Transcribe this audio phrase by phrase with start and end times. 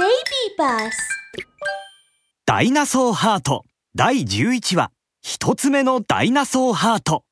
[0.00, 0.08] Baby
[0.58, 0.92] Bus
[2.46, 3.66] ダイナソーハート。
[3.94, 4.90] 第11話。
[5.20, 7.24] 一つ目のダイナソーハート。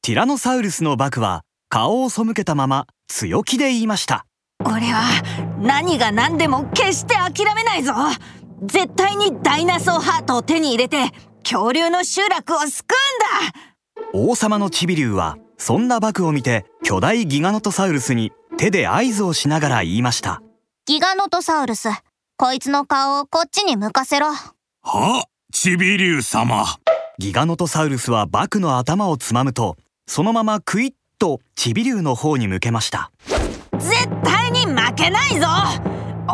[0.00, 4.24] ティラノサウルスのバクは顔を背けたまま強気で言いました。
[4.64, 5.02] 俺は
[5.60, 7.92] 何が何でも決して諦めないぞ。
[8.62, 11.10] 絶対にダイナソーハートを手に入れて
[11.42, 12.94] 恐竜の集落を救
[14.14, 20.42] うん王様のチビリュウはそんなバクを見て巨大ギガノトサウルスに手で合図をしながら言いました
[20.90, 21.88] ギガノトサウルス。
[22.36, 24.26] こいつの顔をこっちに向かせろ。
[24.82, 26.64] はチビリュウ様。
[27.16, 29.76] ギガノトサウルスはバクの頭をつまむと
[30.08, 33.12] そのままクイッとチビリュウの方に向けました。
[33.28, 33.38] だ
[33.78, 35.46] 絶対に負けないぞ。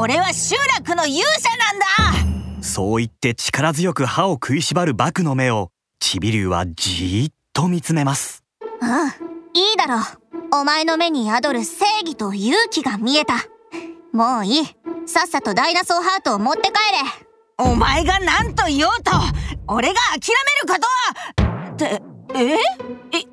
[0.01, 2.63] 俺は集落の勇者なんだ。
[2.63, 5.69] そう言って力強く歯を食いしばるバクの目を
[6.01, 8.43] チビリュウはじーっと見つめます。
[8.81, 9.09] うん
[9.53, 9.99] いいだろ。
[9.99, 13.35] うお前の目に宿る正義と勇気が見えた
[14.17, 14.65] もういい。
[15.07, 16.73] さっさとダイナソーハートを持って帰れ。
[17.59, 19.13] お前が何と言おうと
[19.69, 20.31] 俺が諦
[20.65, 21.71] めることは。
[21.73, 22.03] って
[22.35, 22.55] え？
[23.19, 23.29] い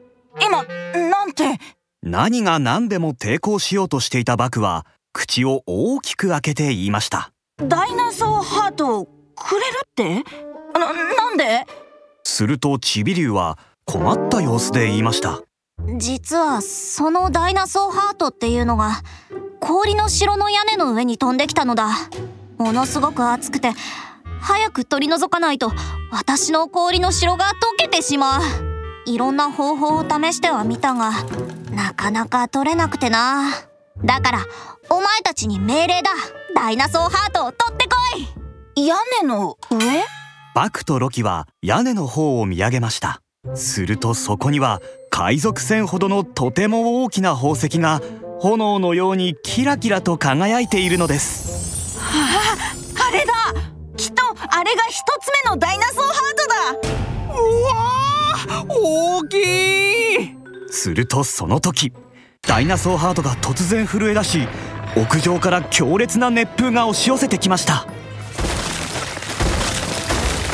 [0.45, 0.61] 今
[1.09, 1.57] なんて？
[2.01, 7.31] 何が何でも抵抗しようとしていたバクは口を大きく開けて言いました。
[7.65, 10.15] ダイナソーハートをくれるって？
[10.77, 11.65] ななんで？
[12.25, 15.43] するとチビリュウは困った様子で言いました。
[15.95, 19.01] 実はそのダイナソーハートっていうのが
[19.63, 21.89] 氷の城の屋根の上に飛んできたのだ。
[22.57, 23.71] ものすごく熱くて
[24.41, 25.71] 早く取り除かないと
[26.11, 28.41] 私の氷の城が溶けてしまう。
[29.05, 31.11] いろんな方法を試してはみたが
[31.71, 33.51] なかなか取れなくてな。
[34.03, 34.45] だから
[34.89, 36.11] お前たちに命令だ。
[36.55, 37.95] ダイナソーハートを取ってこ
[38.75, 38.85] い。
[38.85, 40.03] 屋根の上？
[40.53, 43.21] バクとロキは屋根の方を見上げました。
[43.55, 48.01] するとそこには海賊船ほどのとても大きな宝石が
[48.43, 51.97] 炎のようにキラキラと輝いているのです。
[51.97, 52.57] あ
[53.07, 53.33] あれだ。
[53.95, 57.35] きっとあれが一つ目のダイナソーハートだ。
[57.35, 59.37] うわー大き
[60.25, 60.35] い。
[60.69, 61.93] するとその時
[62.41, 64.45] ダイナソーハートが突然震え出し
[64.97, 67.87] 屋上から強烈な熱風が押し寄せてきました。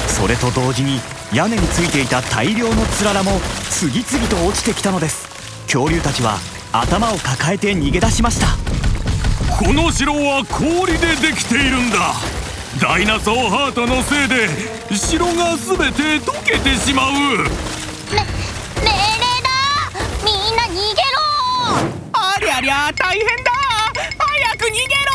[0.08, 1.00] それと同時に
[1.34, 3.32] 屋根についていた大量のつららも
[3.72, 5.28] 次々と落ちてきたのです。
[5.64, 6.38] 恐竜たちは
[6.72, 8.48] 頭を抱えて逃げ出しました。
[9.56, 12.14] この城は氷でできているんだ。
[12.80, 14.48] ダイナソーハートのせいで
[14.96, 17.12] 城が全て溶けてしまう。
[17.12, 18.24] い命令だ。
[20.24, 21.18] みんな逃げろ。
[22.14, 23.52] ありゃりゃ大変だ。
[24.18, 25.12] 早く逃げろ。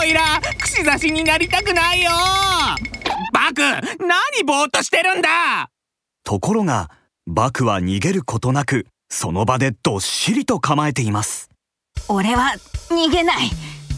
[0.00, 2.10] おいら串刺しになりたくないよ。
[3.32, 5.70] バク何ぼーっとしてるんだ。
[6.24, 6.90] ところが
[7.26, 11.50] バクは逃げることなくその場でどっしりと構えています。
[12.08, 12.54] 俺は
[12.88, 13.50] 逃げない。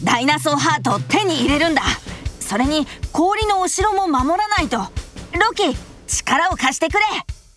[0.03, 1.83] ダイナソーハートを手に入れるんだ。
[2.41, 4.77] それに氷のお城も守らないと。
[4.77, 5.73] ロキ
[6.05, 6.99] 力を貸してくれ。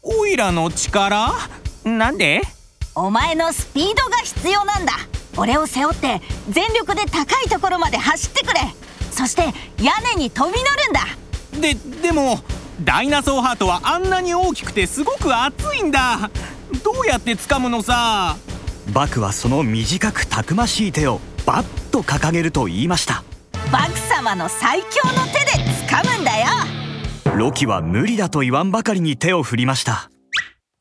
[0.03, 1.33] おいらの力？
[1.85, 2.43] なんで？
[2.95, 4.93] お前のスピードが必要なんだ。
[5.37, 8.61] 俺を背負って全力で高いところまで走ってくれ。
[9.11, 9.43] そして
[9.83, 11.01] 屋根に飛び乗るんだ。
[11.61, 12.39] ででも
[12.85, 16.31] ダイナソーハートはあんなに大きくてすごく熱いんだ
[16.83, 18.37] どうやって掴むのさ？
[18.93, 23.23] バクはその短くたくましい手をバッと掲げると言いました。
[23.71, 26.47] バク様の最強の手で掴むんだよ。
[27.37, 30.11] ロキは無理だと言わんばかりに手を振りました。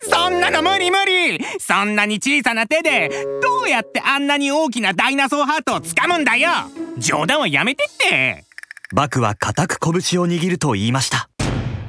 [0.01, 1.39] そんなの無理無理。
[1.59, 3.09] そんなに小さな手で
[3.41, 6.49] どうやってあんなに大きなダイナソーハートを掴むんだよ。
[6.97, 8.45] 冗談はやめてって。
[8.93, 11.29] バクは固く拳を握ると言いました。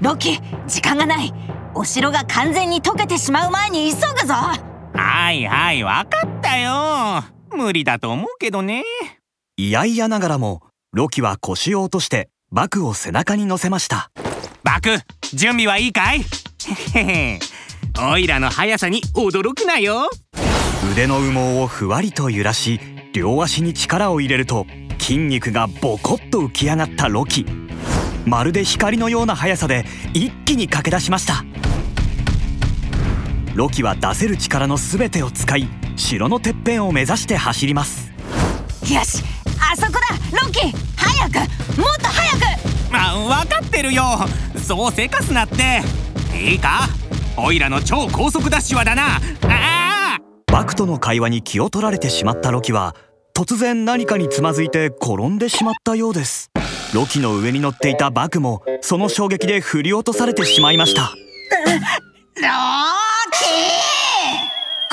[0.01, 1.33] ロキ時間がない
[1.79, 4.35] お城が完全に溶けてしまう前に急ぐぞ。
[4.35, 7.23] はいはいわかったよ。
[7.57, 8.83] 無理だと思うけどね。
[9.57, 10.61] いやいやながらも
[10.93, 14.11] ロキは腰を落としてバクを背中に乗せました。
[14.65, 14.91] バク
[15.33, 16.25] 準備はいいかい？
[16.95, 17.39] へ へ
[17.97, 20.11] おいらの速さに驚くなよ。
[20.93, 22.81] 腕の羽毛をふわりと揺らし
[23.13, 24.67] 両足に力を入れると
[24.99, 27.47] 筋肉がボコッと浮き上がったロキ。
[28.27, 31.45] まるで光のような速さで一気に駆け出しました
[33.59, 38.13] ロキは出せる力の全てを使い城のてっぺんを目指して走ります。
[38.83, 39.25] よし
[39.61, 40.61] あそこだロキ
[40.97, 41.35] 早く
[41.77, 42.97] もっと早く。
[42.97, 44.05] あ分かってるよ。
[44.65, 45.83] そうせかすなって。
[46.41, 46.87] いいか？
[47.37, 49.17] おいらの超高速ダッシュはだな。
[49.49, 52.95] あバクとの会話に気を取られてしまったロキは
[53.35, 56.53] 突然何かにつまずいて転んでしまったようです。
[56.95, 61.13] ロキの上に乗っていたバクもその衝撃で振り落とされてしまいました。
[62.37, 62.47] ロ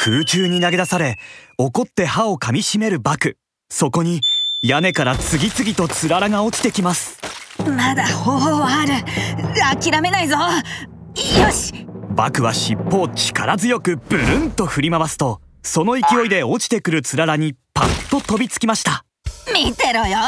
[0.05, 1.17] 空中に投げ出され
[1.57, 3.39] 怒って歯を噛みしめるバク。
[3.71, 4.21] そこに
[4.61, 7.19] 屋根から次々とつららが落ちてきます。
[7.57, 9.81] まだ方法はある。
[9.81, 10.35] 諦めないぞ。
[10.35, 11.87] よし。
[12.11, 19.05] バクは尻尾を力強くブルンと振り回すとその勢いで落ちてくるつららにパッと飛びつきました。
[19.51, 20.19] 見てろよ。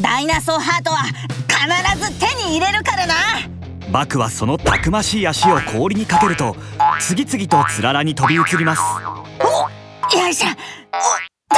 [0.00, 0.98] ダイナソーハートは
[1.48, 3.14] 必ず手に入れるからな。
[3.90, 6.54] バクはそのたくましい足を氷にかけると
[7.00, 8.82] 次々とつららに飛び移ります。
[9.40, 10.48] およいしょ。
[10.48, 11.56] おっと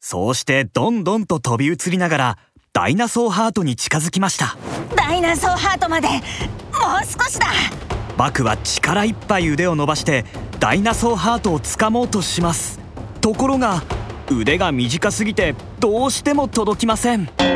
[0.00, 2.38] そうしてどんどんと飛び移りながら
[2.72, 4.56] ダイナソーハートに近づきました。
[4.94, 6.20] ダイナソーハートまでもう
[7.04, 7.46] 少しだ。
[8.16, 10.24] バクは力いっぱい腕を伸ばして
[10.58, 12.78] ダイナソーハートを掴もうとします。
[13.20, 13.82] ところが
[14.30, 17.54] 腕が短すぎてどうしても届きませんダメ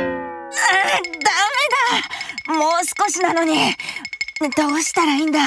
[2.48, 2.54] だ。
[2.54, 3.74] もう少しなのに
[4.48, 5.40] どうしたらいいんだ？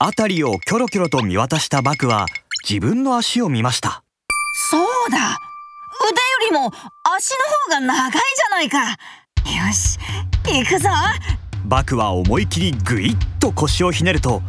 [0.00, 2.26] 辺りをキョロキョロと見渡したバクは
[2.66, 4.02] 自分の足を見ました。
[4.70, 5.18] そうだ。
[5.18, 6.72] 腕よりも
[7.16, 7.32] 足
[7.68, 8.78] の方が長いじゃないか。
[8.88, 9.98] よし
[10.46, 10.88] 行くぞ。
[11.66, 14.40] バクは思い切りグイッと腰をひねると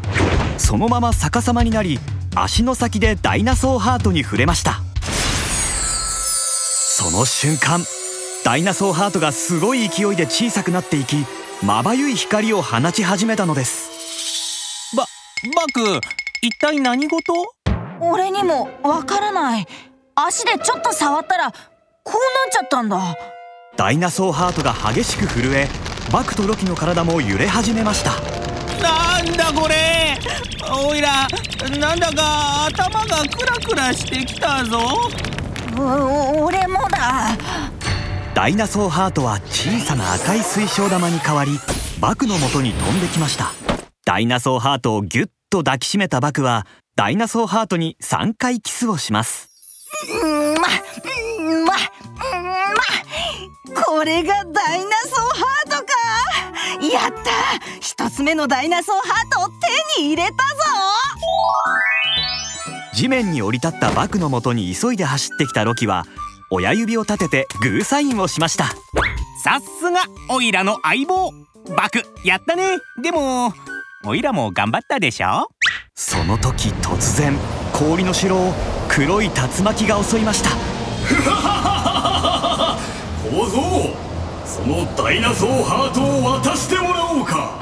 [0.57, 2.00] そのまま逆さまになり
[2.35, 4.79] 足の先でダイナソーハートに触れました。
[7.01, 7.81] その瞬間
[8.45, 11.25] ダイナソーハートがすごい勢いで小さくなっていき
[11.61, 14.95] まばゆい光を放ち始めたのです。
[14.95, 15.03] バ
[15.73, 16.00] ク
[16.41, 17.33] 一体何事？
[18.00, 19.67] 俺にもわからない。
[20.15, 21.57] 足でちょっと触ったらこ
[22.06, 23.13] うなっちゃったんだ。
[23.75, 25.67] ダイナソーハートが激しく震え
[26.13, 28.11] バクとロキの体も揺れ始めました。
[28.81, 30.17] なんだこれ？
[30.71, 31.27] おいら
[31.77, 34.79] なんだか頭がクラクラしてきたぞ。
[35.75, 37.38] 俺もだ
[38.34, 41.52] ダイナソーハートは小さな赤い水晶玉に変わり
[42.00, 43.52] バクの元に飛んできました。
[44.06, 46.66] ダイナソーハートをギュッと抱きしめたバクは
[46.96, 49.50] ダイナソーハートに3回キスをします。
[50.24, 50.68] うんま
[51.42, 52.44] うんまうん
[53.76, 55.90] まこれがダイナソーハートか。
[56.86, 57.31] やった。
[57.81, 59.50] 一つ目のダイナソーハートを
[59.98, 60.36] 手に入れたぞ。
[62.94, 66.06] 地面に降り立ったバクの元に急いで走ってきたロキは
[66.51, 68.66] 親指を立ててグーサインをしました。
[69.44, 71.31] さすがオイラの相棒。
[71.75, 72.78] バクやったね。
[73.01, 73.54] でも
[74.06, 75.48] オイラも頑張ったでしょ？
[75.96, 77.38] その時突然
[77.74, 78.54] 氷の城を
[78.88, 80.50] 黒い竜巻が襲いました。
[83.30, 83.95] 小僧
[84.45, 87.54] そのダイナソーハートを渡してもらおうか。